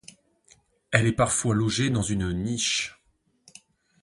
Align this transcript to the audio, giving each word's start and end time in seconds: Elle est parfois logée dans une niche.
Elle 0.89 1.05
est 1.05 1.11
parfois 1.11 1.53
logée 1.53 1.91
dans 1.91 2.01
une 2.01 2.31
niche. 2.31 2.95